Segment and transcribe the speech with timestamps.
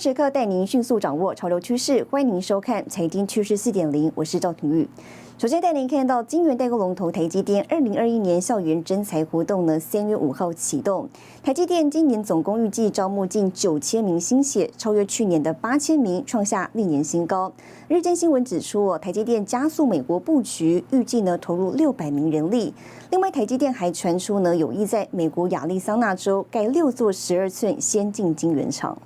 [0.00, 4.88] 时刻带您迅速掌握潮流趋势，欢迎您收看《财经趋势四点零》，我是赵廷玉。
[5.36, 11.06] 首先带您看到金源代工龙头台积电二零二一年校园征才活动呢，三月五号启动。
[11.42, 17.52] 台积电今年总共预计招募近九千名新血，超越去年的八千名，创下历年新高。
[17.86, 22.72] 日间新闻指出，台积电加速美国布局，预计呢投入六百名人力。
[23.10, 28.96] 另外，台积电还传出呢有意在美国亚利桑那州盖六座十二寸先进晶圆厂。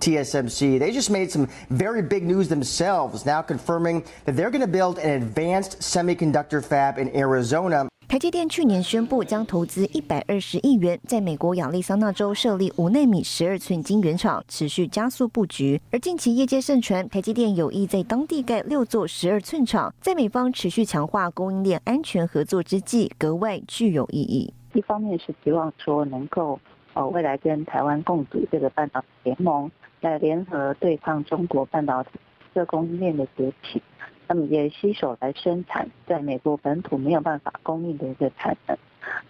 [0.00, 4.66] TSMC, they just made some very big news themselves, now confirming that they're going to
[4.66, 7.86] build an advanced semiconductor fab in Arizona.
[8.06, 15.80] 台积电去年宣布将投资一百二十亿元，在美国亚利桑那州设立五纳米十二寸晶圆厂，持续加速布局。
[15.90, 24.52] 而近期业界盛传，台积电有意在当地盖六座十二寸厂，在美方持续强化供应链安全合作之际，格外具有意义。
[24.74, 26.60] 一方面是希望说能够
[26.92, 29.68] 呃未来跟台湾共组这个半导体联盟。
[30.04, 32.10] 在联合对抗中国半导体
[32.54, 33.82] 这供应链的崛起，
[34.28, 38.76] 那么也携手来生产在美国本土没有办法供应的一个产能，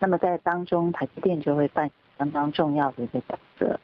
[0.00, 3.78] 那么在当中台积电就会扮演相当重要的一个角色。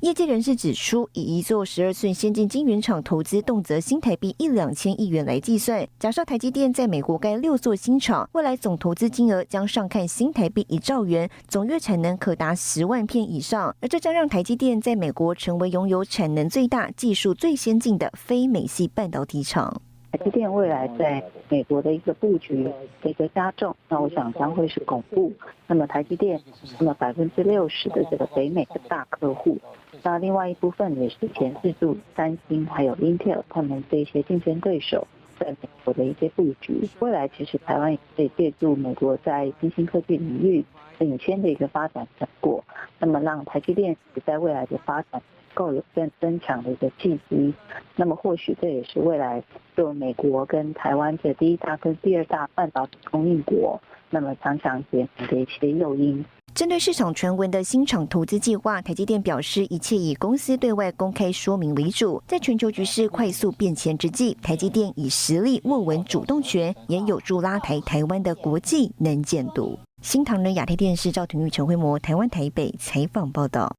[0.00, 13.76] 业界人士指出，以一座十二寸先进晶圆厂投资动辄新台币一两千亿元来计算，假设台积电在美国盖六座新厂，未来总投资金额将上看新台币一兆元，总月产能可达十万片以上。
[13.80, 19.82] 而这将让台积电在美国成为拥有产能最大、技术最先进的非美系半导体厂。
[20.12, 22.64] 台积电未来在美国的一个布局
[23.00, 25.32] 的一个加重，那我想将会是巩固。
[25.68, 26.40] 那么台积电，
[26.80, 29.56] 那么百分之六十的这个北美的大客户。
[30.02, 35.06] 那另外一部分也是前置住三星还有 Intel 他们这些竞争对手
[35.38, 36.88] 在美国的一些布局。
[36.98, 40.64] 未来其实台湾也可以借助美国在新兴科技领域
[40.98, 42.64] 领先的一个发展成果，
[42.98, 43.96] 那么让台积电
[44.26, 45.22] 在未来的发展
[45.54, 47.52] 够有更增强的一个契机。
[47.96, 49.42] 那么或许这也是未来
[49.76, 56.24] 就美国跟台湾的第一大跟第二大半导体供应国，那么强强结合的一些诱因。
[56.52, 62.20] 针对市场传闻的新厂投资计划，台积电表示，一切以公司对外公开说明为主。
[62.26, 69.78] 在全球局势快速变迁之际，台积电以实力握稳主动权，也有助拉抬台湾的国际能见度。
[70.02, 73.72] 新唐人亚太电视赵廷玉、陈慧模，台湾台北采访报道。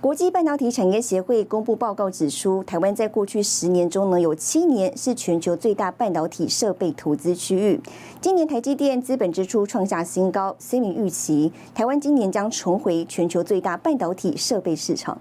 [0.00, 7.78] 国际半导体产业协会公布报告指出，台湾在过去十年中呢，有七年是全球最大半导体设备投资区域。
[8.18, 15.20] 今年台积电资本支出创下新高，虽明预期台湾今年将重回全球最大半导体设备市场。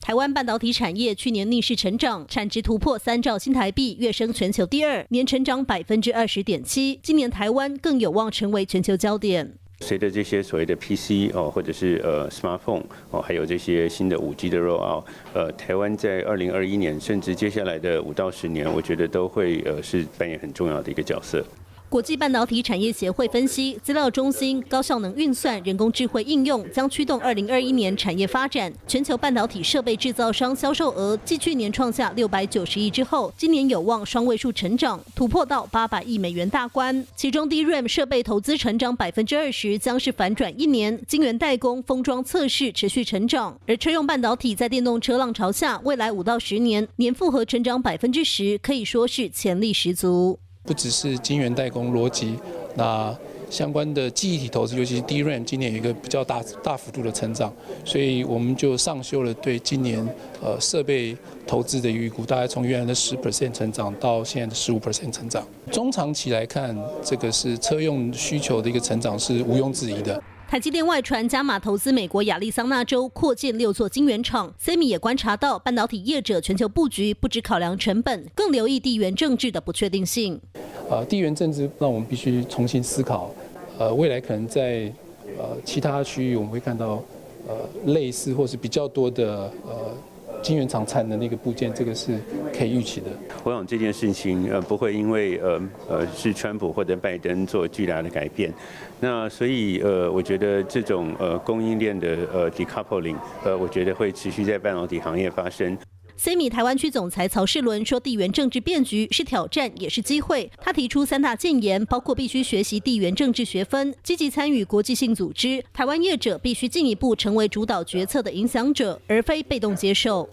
[0.00, 7.00] 台湾半导体产业去年逆势成长，产值突破三兆新台币，跃升全球第二，年成长百分之二十点七。
[7.02, 9.54] 今年台湾更有望成为全球焦点。
[9.80, 15.04] 随着这些所谓的 PC 哦，或者是呃 smartphone 哦，还有这些新的五 G 的 rollout，
[15.34, 21.44] 呃，台湾在二零二一年甚至接下来的五到十年，我觉得都会呃是扮演很重要的一个角色。
[21.88, 28.72] 国际半导体产业协会分析，资料中心、高效能运算、人工智慧应用将驱动二零二一年产业发展。
[28.88, 37.06] 全球半导体设备制造商销售额继去年创下六百九十亿之后，今年有望双位数成长，突破到八百亿美元大关。
[37.14, 41.00] 其中，DRAM 设备投资成长百分之二十，将是反转一年。
[41.06, 50.40] 晶圆代工、封装测试持续成长，而车用半导体在电动车浪潮下，未来五到十年年复合成长百分之十，可以说是潜力十足。
[50.66, 52.36] 不只是晶圆代工逻辑，
[52.74, 53.16] 那
[53.48, 57.52] 相关的记忆体投资，尤其是 DRAM，今年有一个比较大大幅度的成长，
[57.84, 60.04] 所以我们就上修了对今年
[60.42, 61.16] 呃设备
[61.46, 65.46] 投资的预估，大概从原来的十 percent 成长到现在的十五 percent 成长。
[65.70, 70.20] 中长期来看，这个是车用需求的一个成长是毋庸置疑的。
[70.48, 80.40] 台积电外传加码投资美国亚利桑那州扩建六座晶圆厂 Sammy 也观察到半导体业者全球布局不止考量成本，更留意地缘政治的不确定性。
[80.88, 83.34] 呃，地缘政治让我们必须重新思考，
[83.76, 84.90] 呃，未来可能在
[85.36, 87.02] 呃其他区域我们会看到
[87.48, 89.92] 呃类似或是比较多的呃。
[90.42, 92.18] 晶圆厂产的那个部件，这个是
[92.56, 93.06] 可以预期的。
[93.42, 98.52] 我想这件事情呃不会因为呃呃是川普或者拜登做巨大的改变，
[99.00, 105.76] 那所以呃我觉得这种呃供应链的呃 decoupling 呃我觉得会持续在半导体行业发生。
[106.18, 110.50] C 米台湾区总裁曹世伦说：“地缘政治变局是挑战，也是机会。
[110.58, 115.62] 他提出三大建言，包括必须学习地缘政治学分，积极参与国际性组织。
[115.74, 120.28] 台湾业者必须进一步成为主导决策的影响者，而非被动接受。”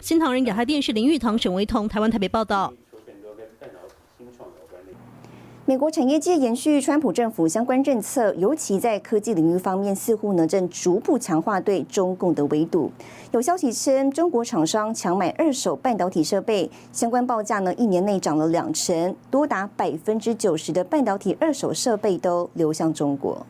[0.00, 2.72] 新唐人亚太电视林玉堂、沈维彤，台湾台北报道。
[5.70, 12.90] 美国产业界延续川普政府相关政策，尤其在科技领域方面，似乎呢正逐步强化对中共的围堵。
[13.30, 23.46] 有消息称，中国厂商强买二手半导体设备，相关报价呢一年内涨了两成，多达百分之九十的半导体二手设备都流向中国。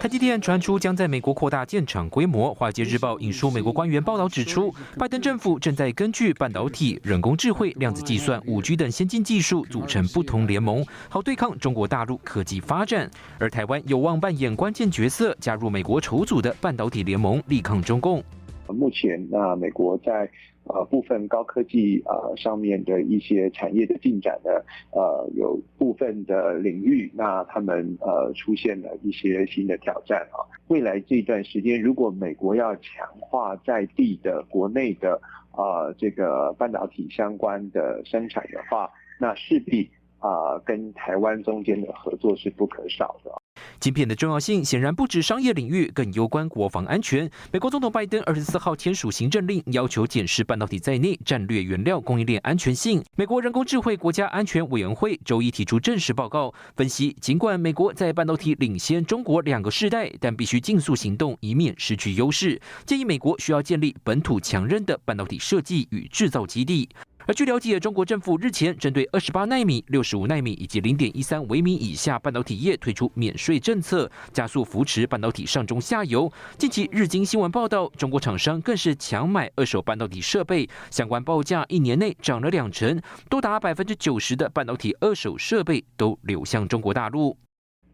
[0.00, 2.54] 台积电传出将在美国扩大建厂规模。
[2.54, 13.08] 华尔街日报引述美国官员报道指出，拜登政府正在根据半导体、人工智慧、量子计算、五 G 等先进技术组成不同联盟，好对抗中国大陆科技发展。
[13.38, 18.24] 而台湾有望扮演关键角色，加入美国筹组的半导体联盟，力抗中共。
[18.72, 20.30] 目前，那美国在
[20.64, 24.50] 呃部分高科技呃上面的一些产业的进展呢，
[24.92, 30.46] 呃有部分的领域，那他们呃出现了一些新的挑战啊。
[30.68, 35.20] 未来这段时间，如果美国要强化在地的国内的
[35.56, 38.88] 呃这个半导体相关的生产的话，
[39.18, 43.41] 那势必啊跟台湾中间的合作是不可少的。
[43.82, 47.28] 晶片的重要性显然不止商业领域，更攸关国防安全。
[47.50, 53.02] 美国总统拜登二十四号签署行政令，要求检视半导体在内战略原料供应链安全性。
[53.16, 62.60] 美国人工智慧国家安全委员会周一提出正式报告，分析尽管美国在半导体领先中国两个世代，但必须尽速行动，以免失去优势。
[62.86, 66.88] 建议美国需要建立本土强韧的半导体设计与制造基地。
[67.24, 76.30] 而据了解，中国政府日前针对二十八纳米、六十五纳米以及零点一三微米以下半导体业推出免税政策，加速扶持半导体上中下游。
[76.58, 87.36] 近期日经新闻报道，中国厂商更是强买二手半导体设备，相关报价一年内涨了两成，多达百分之九十的半导体二手设备都流向中国大陆。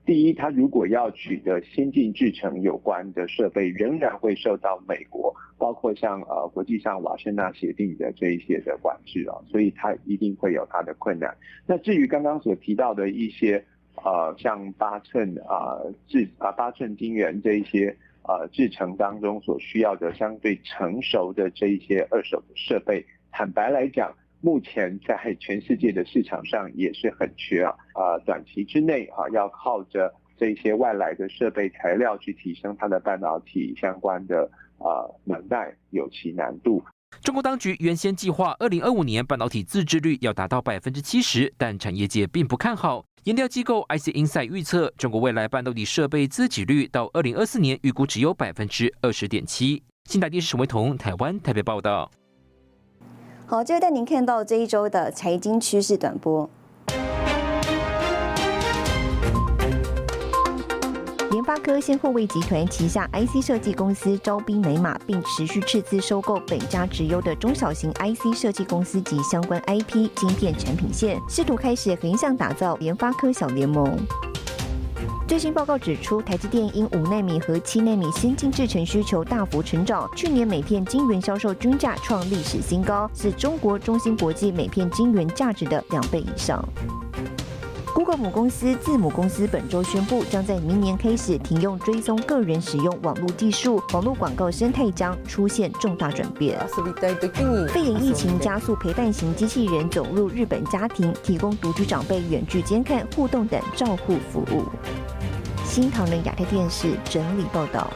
[0.09, 11.37] 第一，它如果要取得先进制程有关的设备，仍然会受到美国，包括像呃国际上瓦森纳协定的这一些的管制啊，所以它一定会有它的困难。
[11.67, 13.63] 那至于刚刚所提到的一些
[13.97, 15.77] 呃像八寸啊
[16.07, 24.11] 制啊八寸晶圆这一些呃制程当中所需要的相对成熟的这一些二手的设备，坦白来讲。
[24.41, 34.49] 目前在全世界的市场上也是很缺啊，啊，短期之内啊，要靠着这些外来的设备材料去提升它的半导体相关的
[34.79, 36.83] 啊能耐，有其难度。
[37.23, 43.05] 中国当局原先计划二零二五年半导体自制率要达到百分之七十，但产业界并不看好。
[43.25, 49.83] 研调机构 IC Insight 预测，中国未来半导体设备自给率到二零二四年预估只有百分之二十点七。
[50.05, 52.11] 新台电视沈维彤，台湾台北报道。
[53.51, 56.51] 好，接着带您看到这一周的财经趋势短波。
[61.31, 73.97] 联发科先后为集团旗下 IC 设计公司招兵买马，并持续斥资收购本家直优的中小型 IC 设计公司及相关 IP 晶片产品线，试图开始横向打造联发科小联盟。
[75.29, 86.67] 最新报告指出，台积电因五纳米和七纳米先进制程需求大幅成长，去年每片晶圆销售均价创历史新高，是中国中芯国际每片晶圆价值的两倍以上。
[87.99, 96.57] Google 母公司字母公司本周宣布，将在明年开始停用追踪个人使用网络技术，网络广告生态将出现重大转变。
[97.73, 104.63] 肺炎疫情加速陪伴型机器人走入日本家庭，提供独居长辈远距监看、互动等照护服务。
[105.65, 107.91] 新唐人亚太电视整理报道。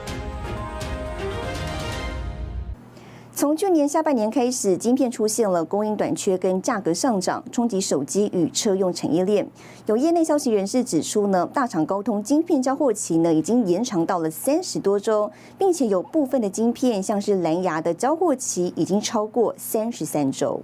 [3.43, 9.45] 从去年下半年开始，晶片出现了供应短缺跟价格上涨，冲击手机与车用产业链。
[9.87, 20.61] 有业内消息人士指出呢，大厂高通晶片交货期呢已经延长到了三十多周，并且有部分的晶片，像是蓝牙的交货期已经超过三十三周。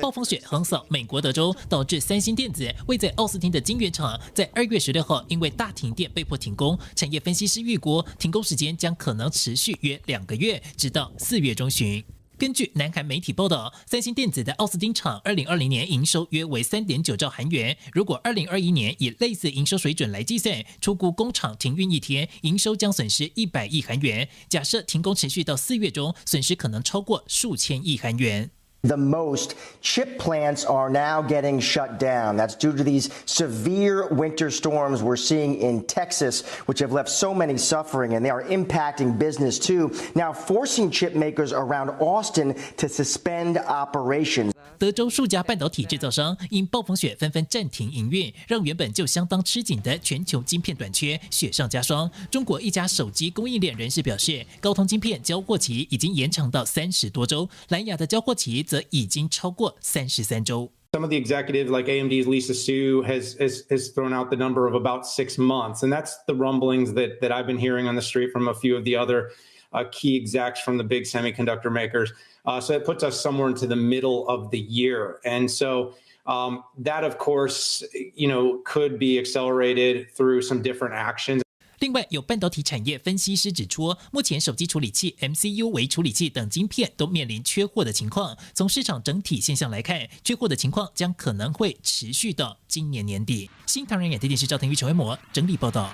[0.00, 6.78] 暴风雪横扫美国德州，导致三星电子位在奥斯汀的晶圆厂在二月十六号因为大停电被迫停工。
[6.96, 12.02] 产业分析师预估，停工时间将可能持续约两个月，直到四月中旬。
[12.36, 17.76] 根据南韩媒体报道，三星电子的奥斯汀厂二零二零年营收约为三点九兆韩元。
[17.92, 24.28] 如果二零二一年以类似营收水准来计算，出估工厂停运一天，营收将损失一百亿韩元。
[24.48, 28.50] 假设停工持续到四月中，损失可能超过数千亿韩元。
[28.84, 32.36] The most chip plants are now getting shut down.
[32.36, 37.34] That's due to these severe winter storms we're seeing in Texas, which have left so
[37.34, 42.88] many suffering, and they are impacting business too, now forcing chip makers around Austin to
[42.88, 44.53] suspend operations.
[44.84, 52.10] 德州数家半导体制造商因暴风雪纷纷暂停营运，让原本就相当吃紧的全球晶片短缺雪上加霜。
[52.30, 60.70] 中国一家手机供应链人士表示，高通晶片交货期已经延长到三十多周，蓝牙的交货期则已经超过三十三周。
[60.92, 64.74] Some of the executives, like AMD's Lisa Su, has, has has thrown out the number of
[64.74, 68.32] about six months, and that's the rumblings that that I've been hearing on the street
[68.34, 69.30] from a few of the other
[69.72, 72.12] uh, key execs from the big semiconductor makers.
[72.44, 75.94] Uh, so it puts us somewhere into the middle of the year, and so.
[76.26, 77.84] Um, that, of course,
[78.14, 81.42] you know, could be accelerated through some different actions.
[81.80, 88.34] 另外，有半导体产业分析师指出，目前手机处理器、MCU 为处理器等晶片都面临缺货的情况。
[88.54, 93.50] 从市场整体现象来看，缺货的情况将可能会持续到今年年底。
[93.66, 95.92] 新唐人亚电视赵腾宇、陈维模整理报道。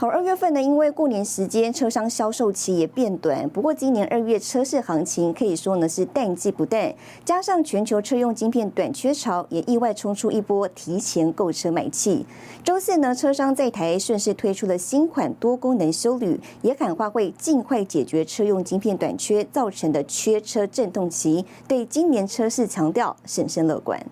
[0.00, 3.46] 好，二月份呢，因为过年时间车商销售期也变短。
[3.50, 12.24] 不过今年二月车市行情可以说呢是淡季不淡，加上全球车用晶片短缺潮，也意外冲出一波提前购车买气。
[12.64, 24.02] 周四呢，车商在台顺势推出了新款多功能修旅，也喊话会尽快解决车用晶片短缺造成的缺车阵痛期，对今年车市强调审慎乐观。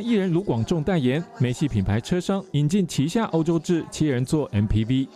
[0.00, 5.06] 艺人卢广仲代言，梅系品牌车商引进旗下欧洲制七人座 MPV，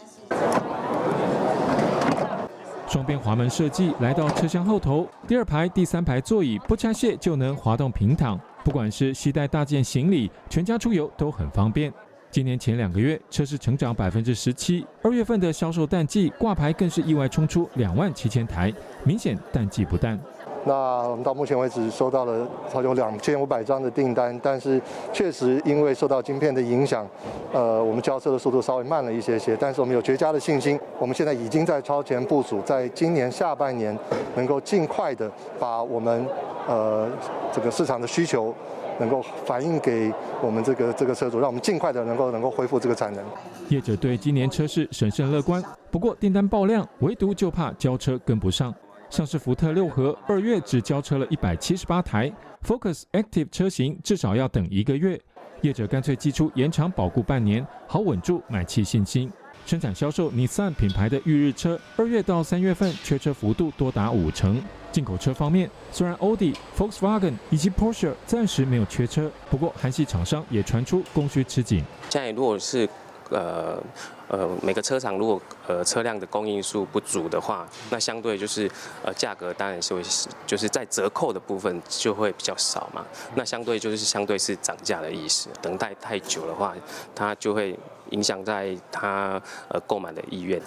[2.89, 11.93] 双边滑门设计来到车厢后头，第二排、第三排座椅不拆卸就能滑动平躺，不管是携带大件行李，全家出游都很方便。
[12.31, 18.73] 今年前两个月车市成长百分之十七，二月份的销售淡季挂牌更是意外冲出两万七千台，
[19.05, 20.19] 明显淡季不淡。
[20.67, 20.75] 那
[21.09, 24.81] 我们到目前为止收到了超过两千五百张的订单，但是
[25.13, 27.07] 确实因为受到晶片的影响，
[27.53, 29.57] 呃，我们交车的速度稍微慢了一些些。
[29.61, 33.97] 但是我们有绝佳的信心，我们现在已经在超前部署，在今年下半年
[34.37, 36.27] 能够尽快的把我们
[36.67, 37.09] 呃
[37.53, 38.55] 这个市场的需求
[38.99, 43.23] 能够反映给我们这个这个车主，让我们尽快的能够能够恢复这个产能。
[43.69, 48.75] 业者对今年车市审慎乐观，不过订单爆量，唯独就怕交车跟不上。
[49.15, 52.33] 像是福特六合二月只交车了一百七十八台
[52.67, 55.21] ，Focus Active 车型至少要等一个月，
[55.63, 59.31] 业者干脆寄出延长保固半年，好稳住买气信心。
[59.67, 64.61] 生产销售 Nissan 品牌的预日车，二月到三月份缺车幅度多达五成。
[64.91, 71.85] 进口车方面，虽然 Audi、Volkswagen 以及 Porsche 暂时没有缺车，不过韩系厂商也传出供需吃紧。
[72.11, 72.89] 现在如果是
[73.31, 73.83] 呃。
[74.27, 78.69] 呃，每个车厂如果呃车辆的供应数不足的话，那相对就是
[79.05, 80.03] 呃价格当然是会
[80.47, 83.05] 就是在折扣的部分就会比较少嘛。
[83.35, 85.51] 那相对就是相对是涨价的意思。
[85.61, 86.75] 等待太久的话，
[87.15, 87.79] 它就会
[88.11, 90.61] 影响在他呃购买的意愿。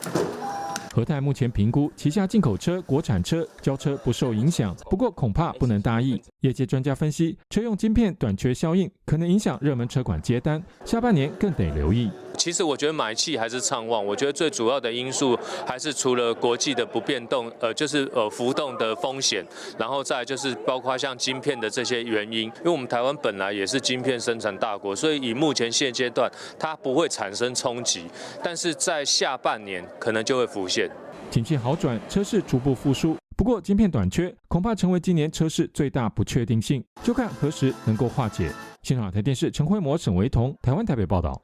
[0.94, 6.22] 和泰目前评估旗下进口车、国产车交车不受影响，不过恐怕不能大意。
[6.42, 12.10] 业界专家分析，车用晶片短缺效应可能影响热门车款接单，下半年更得留意。
[12.38, 19.44] 其实我觉得买气还是畅旺，我觉得最主要的因素还是除了国际的不变动，呃，就是呃浮动的风险，
[19.78, 28.06] 然后再就是包括像晶片的这些原因，因为我们台湾本来也是晶片生产大国，所以以目前现阶段它不会产生冲击，
[28.44, 30.90] 但是在下半年可能就会浮现。
[31.30, 33.18] 景气好转，车市逐步复苏。
[33.36, 38.52] 不过，晶片短缺恐怕成为今年车市最大不确定性，就看何时能够化解。
[38.82, 41.40] 新港台电视陈辉模、沈维彤，台湾台北报道。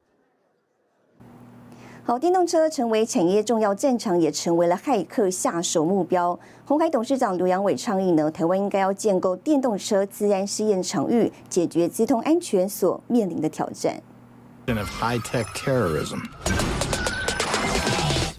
[2.06, 6.38] 好，电动车成为产业重要战场，也成为了骇客下手目标。
[6.66, 13.96] 红海董事长刘扬伟倡议呢，台湾应该要建构电动车自然试验场域，解决资通安全所面临的挑战。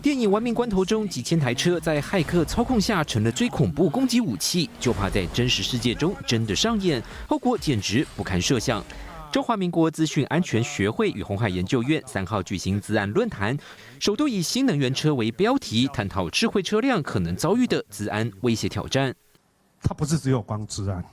[0.03, 8.85] 电影《亡命关头》中，几千台车在骇客操控下成了最恐怖攻击武器，就怕在真实世界中真的上演，后果简直不堪设想。
[9.35, 13.59] 中华民国资讯安全学会与红海研究院三号举行资安论坛，
[13.99, 19.13] 首度以新能源车为标题，探讨智慧车辆可能遭遇的资安威胁挑战。
[19.83, 21.05] 它不是只有光治安，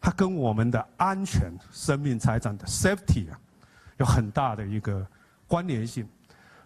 [0.00, 3.36] 它跟我们的安全、生命财产的 safety 啊，
[3.96, 5.04] 有很大的一个
[5.48, 6.06] 关联性。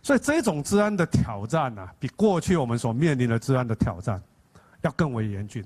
[0.02, 4.22] 所以这种治安的挑战呢，比过去我们所面临的治安的挑战
[4.82, 5.64] 要更为严峻。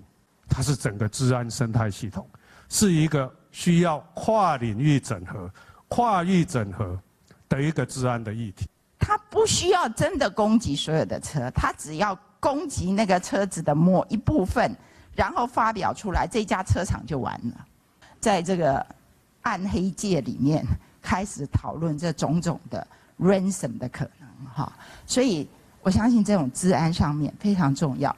[0.49, 2.25] 它是整个治安生态系统，
[2.69, 5.51] 是一个需要跨领域整合、
[5.89, 6.99] 跨域整合
[7.49, 8.67] 的一个治安的议题。
[8.99, 14.77] 它不需要真的攻击所有的车，它只要攻击那个车子的某一部分，
[15.15, 17.67] 然后发表出来，这家车厂就完了。
[18.21, 18.85] 在这个
[19.43, 20.65] 暗黑界里面，
[21.01, 22.87] 开始讨论这种种的
[23.19, 24.29] ransom 的可能。
[24.53, 24.73] 哈，
[25.07, 25.49] 所以
[25.83, 28.15] 我相信这种治安上面非常重要。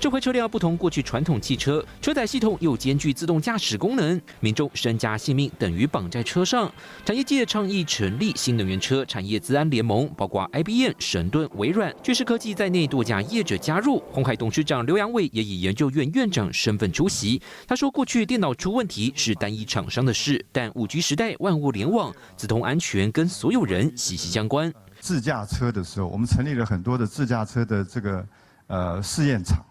[0.00, 6.70] 这回车辆不同过去传统汽车，车载系统又兼具自动驾驶功能，民众身家性命等于绑在车上。
[7.04, 14.02] 产业界倡议成立新能源车产业资安联盟，包括 IBM、神盾、微软、巨石科技在内多家业者加入。
[14.10, 17.40] 红海董事长刘阳伟也以研究院院长身份出席。
[17.66, 24.72] 他说：“过去电脑出问题是单一厂商的事，但五 G 时代万物联网，自动安全跟所有人息息相关。
[25.08, 28.26] 自驾车的时候，我们成立了很多的自驾车的这个
[28.66, 29.64] 呃试验场。”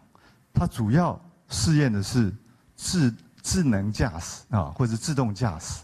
[0.52, 2.34] 它主要试验的是
[2.76, 3.14] 智
[3.44, 5.84] 智能驾驶啊，或者自动驾驶，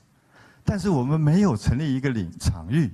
[0.63, 2.91] 但是我们没有成立一个领场域，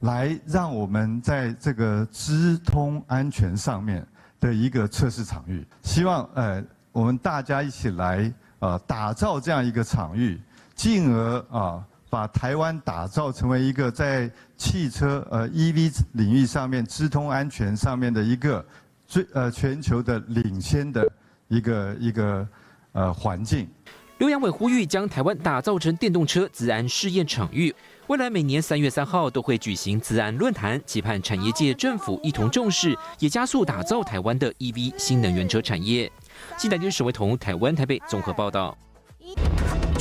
[0.00, 4.04] 来让我们在这个资通安全上面
[4.40, 5.64] 的一个测试场域。
[5.84, 10.40] 希望呃，我们大家一起来呃，打造这样一个场域，
[10.74, 18.62] 进而啊，把台湾打造成为一个在汽车呃 EV 领域上面资通安全上面的一个。
[19.08, 21.06] 最呃，全球的领先的
[21.48, 22.48] 一个一个
[22.92, 23.68] 呃环境。
[24.16, 27.74] 刘阳伟呼吁将台湾打造成电动车自安试验场域，
[28.06, 36.10] 未来每年三月三号都会举行自安论坛，期盼产业界、政府一同重视，也加速打造台湾的 EV 新能源车产业。
[36.56, 38.74] 新台电视为同台湾台北综合报道。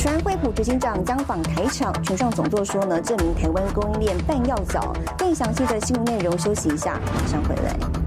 [0.01, 4.91] 传惠普执行长将访台场，全上总座说呢，证明台湾供应链半要早。
[5.15, 8.00] 更详细的新闻内容，休息一下，马上回来。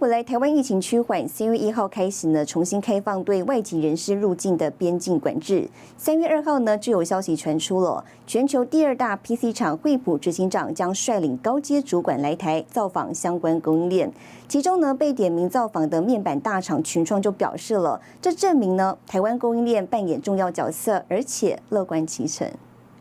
[0.00, 5.68] 回来，台湾疫情趋缓，三月一号开始呢，重新开放对外籍人士入境的边境管制。
[5.98, 14.10] 三月二号呢，就有消息传出了，全球第二大 PC 厂惠普执行长将率领高阶主管来台造访相关供应链。
[14.48, 22.50] 其中呢，被点名造访的面板大厂群创就表示了，这证明呢，台湾供应链扮演重要角色，而且乐观其成。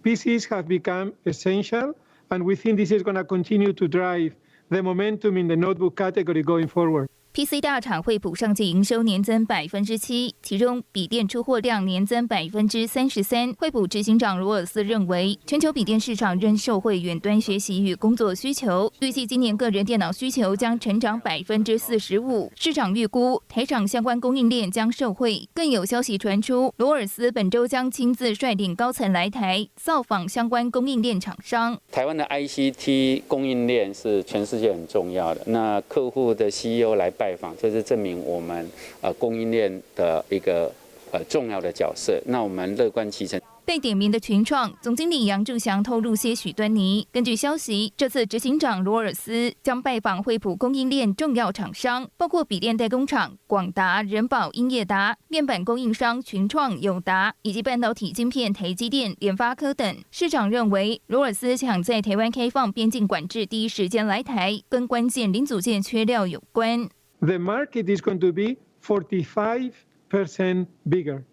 [0.03, 1.93] PCs have become essential,
[2.27, 4.33] and we think this is going to continue to drive.
[4.69, 7.09] The momentum in the notebook category going forward.
[7.31, 13.53] PC 大厂惠普上季营收年增百分之七，其中笔电出货量年增百分之三十三。
[13.53, 22.51] 惠普执行长罗尔斯认为，全球笔电市场仍受惠远端学习与工作需求，预计今年个人电脑需求将成长百分之四十五。
[22.55, 25.47] 市场预估台厂相关供应链将受惠。
[25.53, 31.79] 更有消息传出，罗尔斯本周将亲自率领高层来台造访相关供应链厂商。
[31.91, 37.13] 台湾的 ICT 供应链是全世界很重要的，那客户的 CEO 来。
[37.19, 38.65] 拜访，这是证明我们
[39.01, 40.73] 呃供应链的一个
[41.11, 42.17] 呃重要的角色。
[42.25, 43.39] 那我们乐观其成。
[43.65, 47.07] 被点名的群创总经理杨志祥透露些许端倪。
[47.11, 59.95] 根据消息，这次执行长罗尔斯将拜访惠普供应链重要厂商，包括笔电代工厂广达、人保、英业达、面板供应商群创、友达，以及半导体晶片台积电、联发科等。
[60.09, 66.89] 市场认为，罗尔斯抢在台湾开放边境管制第一时间来台，跟关键零组件缺料有关。
[67.20, 71.24] the market is going to be 45% bigger.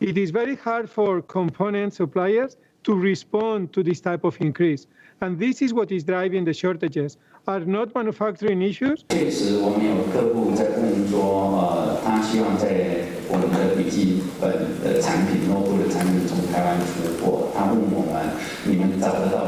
[0.00, 4.86] It is very hard for component suppliers to respond to this type of increase.
[5.20, 7.16] And this is what is driving the shortages.
[7.48, 9.04] Are not manufacturing issues.
[9.08, 14.50] 确实，我们有客户在问说，呃，他希望在我们的笔记本
[14.82, 17.46] 的产品、notebook 的产品从台湾出货。
[17.54, 18.34] 他问我们，
[18.66, 19.39] 你们找得到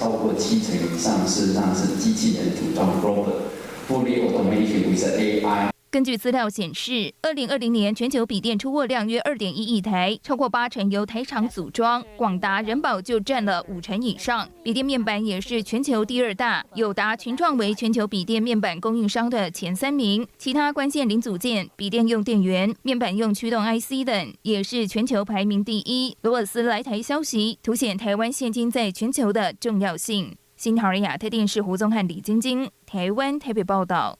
[0.00, 5.79] 超过七成以上事实上是机器人组装，robot，fully automation with AI。
[5.90, 14.48] 根据资料显示，二零二零年全球笔电出货量约二点一亿台，超过八成由台厂组装，广达、人保就占了五成以上。
[14.62, 20.24] 笔电面板也是全球第二大，友达、群创为全球笔电面板供应商的前三名。
[20.38, 26.16] 其他关键零组件，笔电用电源、面板用驱动 IC 等，也是全球排名第一。
[26.22, 30.36] 罗尔斯来台消息，凸显台湾现今在全球的重要性。
[30.56, 34.19] 新唐人亚特电视胡宗汉、李晶晶，台湾台北报道。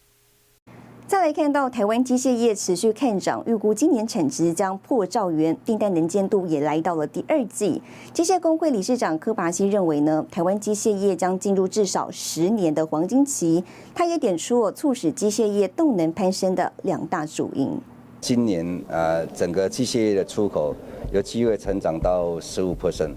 [1.10, 7.82] 再来看到台湾机械业持续看涨，预估今年产值将破兆元，订单能见度也来到了第二季。
[8.14, 13.64] 机械工会理事长柯拔西认为呢，台湾机械业将进入至少十年的黄金期。
[13.92, 17.76] 他也点出了促使机械业动能攀升的两大主因。
[18.20, 20.72] 今年呃，整个机械业的出口
[21.12, 23.14] 有机会成长到十五 percent，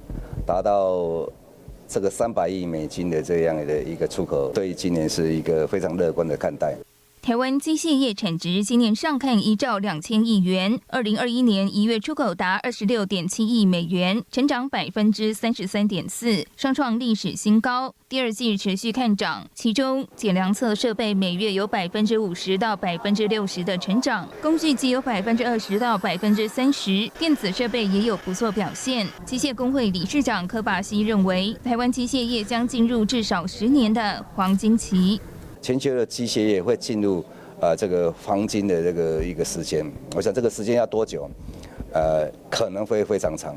[0.47, 1.29] 达到
[1.87, 6.75] 这个三百亿美金的这样的一个出口，对今年是一个非常乐观的看待。
[7.23, 17.95] 台湾机械业产值今年上看一兆两千亿元，二零二一年一月出口达二十六点七亿美元，成长百分之三十三点四，双创历史新高。
[18.09, 29.07] 第二季持续看涨，其中检量测设备每月有百分之五十到百分之六十的成长，工具机有百分之二十到百分之三十，电子设备也有不错表现。
[29.25, 35.21] 机械工会理事长柯巴西认为，台湾机械业将进入至少十年的黄金期。
[35.63, 37.23] 全球的机械业会进入
[37.61, 41.25] 呃这个黄金的这个一个时间，我想这个时间要多久？
[41.93, 43.55] 呃，可能会非常长，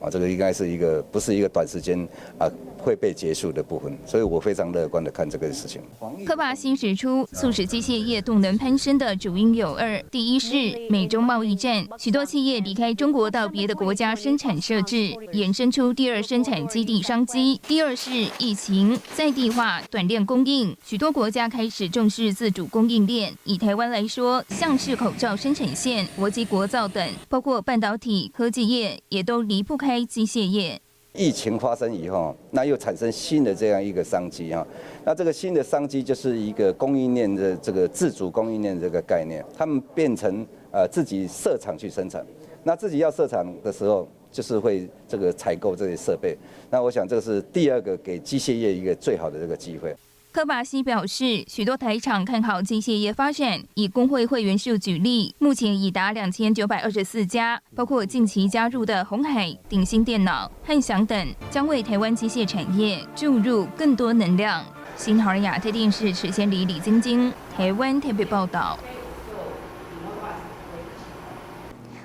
[0.00, 1.98] 啊，这个应该是一个不是一个短时间
[2.38, 2.48] 啊。
[2.88, 5.82] 会被结束的部分，所以我非常乐观的看这个事情。
[6.24, 10.56] 科巴新指出，促使机械业动能攀升的主因有二：第一是
[10.88, 14.96] 美中贸易战，许多企业离开中国到别的国家生产设置，
[15.34, 23.34] 衍生出第二生产基地商机；第二是疫情在地化、短链供应，许多国家开始重视自主供应链。
[23.44, 30.80] 以台湾来说，像是口罩生产线、国际国造等，包括半导体、科技业，也都离不开机械业。
[31.14, 34.66] 疫情发生以后，那又产生新的这样一个商机啊。
[35.04, 42.24] 那这个新的商机就是一个供应链的这个自主供应链这个概念，他们变成呃自己设厂去生产。
[42.62, 46.36] 那自己要设厂的时候，就是会这个采购这些设备。
[46.70, 49.94] 那我想这是第二个给机械业一个最好的这个机会。
[50.30, 53.60] 科巴西表示，许多台厂看好机械业发展。
[53.74, 64.62] 以工会会员数举例，目前已达两千九百二十四家，包括近期加入的红海、鼎新电脑、汉翔等，将为台湾机械产业注入更多能量。
[64.96, 68.78] 新豪亚特电视持先里李晶晶，台湾台北报道。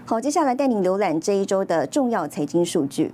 [0.06, 3.12] 好，接下来带您浏览这一周的重要财经数据。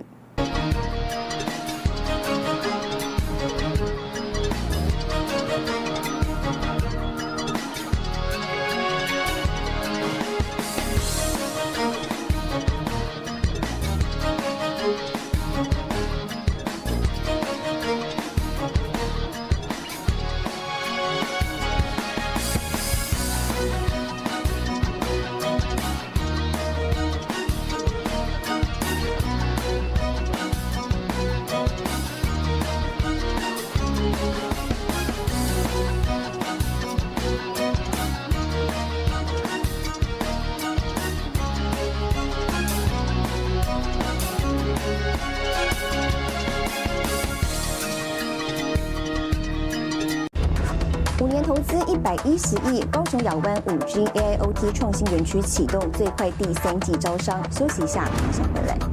[52.42, 57.38] 十亿，高雄雅湾五 G AIoT 创新园区启动，最快第三季招商。
[57.52, 58.89] 休息一下，马上回来。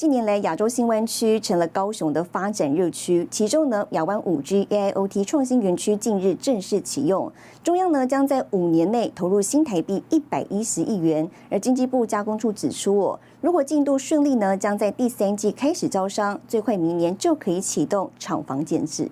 [0.00, 7.30] 近年来亚洲新湾区成了高雄的发展热区，其中呢，亚湾五 G AIoT 创新园区近日正式启用，
[7.62, 19.10] 中央呢将在五年内投入新台币一百一十亿元，而经济部加工处指出，哦，如果进度顺利呢，将在第三季开始招商，最快明年就可以启动厂房建制。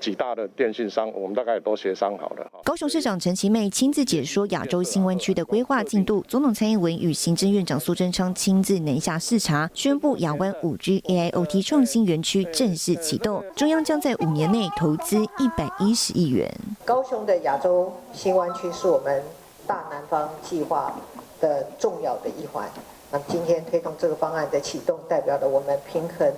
[0.00, 2.50] 几大的电信商，我们大概也都协商好了。
[2.64, 16.48] 高雄市长陈其迈亲自解说亚洲新湾区的规划进度，总统蔡英文与行政院长苏贞昌亲自南下视察，宣布亚湾五 G AIoT 创新园区正式启动，中央将在五年内投资一百一十亿元。
[16.84, 19.22] 高雄的亚洲新湾区是我们
[19.66, 20.94] 大南方计划
[21.40, 22.68] 的重要的一环。
[23.10, 26.32] 那今天推动这个方案的启动，代表了我们平衡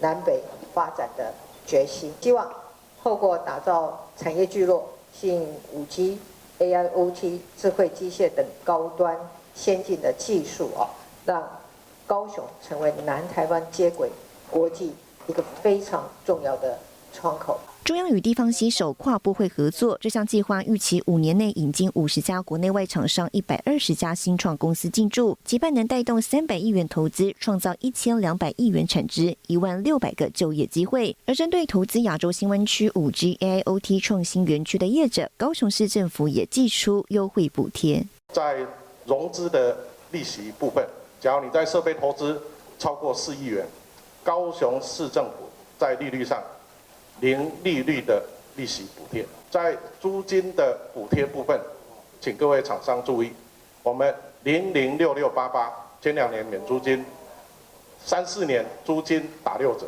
[0.00, 0.40] 南北
[0.72, 1.32] 发展的
[1.66, 2.48] 决心，希望。
[3.02, 6.18] 透过打造产业聚落，吸引五 G、
[6.60, 9.18] AIoT、智慧机械等高端
[9.54, 10.88] 先进的技术哦，
[11.24, 11.42] 让
[12.06, 14.08] 高雄成为南台湾接轨
[14.50, 14.94] 国际
[15.26, 16.78] 一个非常重要的
[17.12, 17.58] 窗口。
[17.84, 31.16] 中央与地方携手跨部会合作，这项计划预期五年内引进五十家国内外厂商一百二十家新创公司进驻，期盼能带动三百亿元投资，创造一千两百亿元产值，一万六百个就业机会。
[31.26, 38.06] 而针对投资亚洲新湾区五 G AIoT 创新园区的业者，高雄市政府也寄出优惠补贴。
[38.32, 38.64] 在
[39.06, 39.76] 融资的
[40.12, 40.86] 利息部分，
[41.20, 42.40] 假如你在设备投资
[42.78, 43.66] 超过四亿元，
[44.22, 46.40] 高雄市政府在利率上。
[47.22, 48.20] 零利率的
[48.56, 51.58] 利息补贴，在租金的补贴部分，
[52.20, 53.32] 请各位厂商注意，
[53.84, 57.04] 我们零零六六八八，前两年免租金，
[58.04, 59.86] 三四年租金打六折，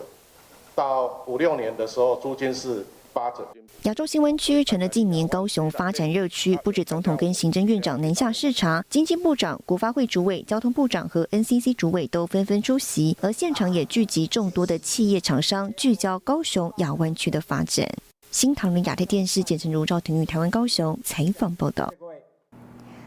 [0.77, 3.39] 到五六年的时候租金是发展。
[3.85, 17.89] 亚洲新湾区成了近年高雄发展热区，不止总统跟行政院长南下视察，经济部长、国发会主委、交通部长和 NCC 主委都纷纷出席，而现场也聚集众多的企业厂商，聚焦高雄亚湾区的发展。
[18.31, 21.95] 新唐人亚太电视简承如赵廷玉台湾高雄采访报道。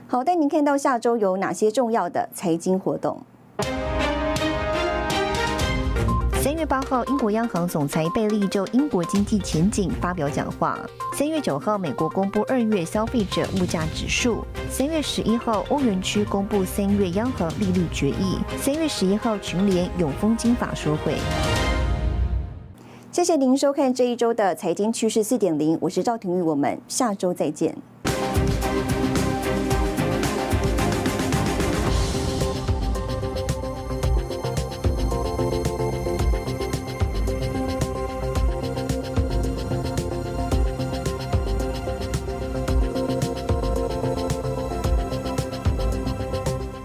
[0.08, 3.22] 好，带您看到下周有哪些重要的财经活动。
[6.68, 10.78] 八号，英国央行总裁贝利就英国经济前景发表讲话。
[11.14, 14.44] 三月九号，美国公布二月消费者物价指数。
[14.70, 18.38] 三月十一号，欧元区公布三月央行利率决议。
[18.58, 21.16] 三月十一号，群联永丰金法说会。
[23.14, 27.78] 谢谢您收看这一周的财经趋势四点零，我是赵廷玉，我们下周再见。